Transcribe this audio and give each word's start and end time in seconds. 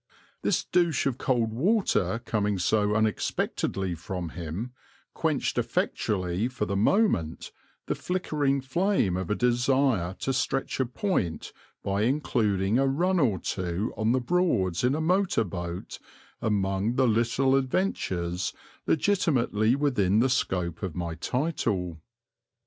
This 0.41 0.63
douche 0.65 1.05
of 1.05 1.19
cold 1.19 1.53
water 1.53 2.23
coming 2.25 2.57
so 2.57 2.95
unexpectedly 2.95 3.93
from 3.93 4.29
him, 4.29 4.71
quenched 5.13 5.59
effectually 5.59 6.47
for 6.47 6.65
the 6.65 6.75
moment 6.75 7.51
the 7.85 7.93
flickering 7.93 8.61
flame 8.61 9.15
of 9.15 9.29
a 9.29 9.35
desire 9.35 10.15
to 10.21 10.33
stretch 10.33 10.79
a 10.79 10.87
point 10.87 11.53
by 11.83 12.01
including 12.01 12.79
a 12.79 12.87
run 12.87 13.19
or 13.19 13.37
two 13.37 13.93
on 13.95 14.11
the 14.11 14.19
Broads 14.19 14.83
in 14.83 14.95
a 14.95 15.01
motor 15.01 15.43
boat 15.43 15.99
among 16.41 16.95
the 16.95 17.07
little 17.07 17.55
adventures 17.55 18.53
legitimately 18.87 19.75
within 19.75 20.17
the 20.17 20.29
scope 20.29 20.81
of 20.81 20.95
my 20.95 21.13
title. 21.13 21.99